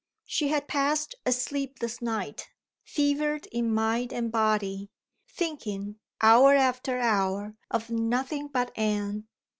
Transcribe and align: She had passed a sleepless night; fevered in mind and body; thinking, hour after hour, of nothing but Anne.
She 0.25 0.47
had 0.47 0.67
passed 0.67 1.13
a 1.27 1.31
sleepless 1.31 2.01
night; 2.01 2.49
fevered 2.83 3.45
in 3.51 3.71
mind 3.71 4.11
and 4.11 4.31
body; 4.31 4.89
thinking, 5.29 5.99
hour 6.21 6.55
after 6.55 6.97
hour, 6.99 7.53
of 7.69 7.91
nothing 7.91 8.47
but 8.47 8.71
Anne. 8.75 9.27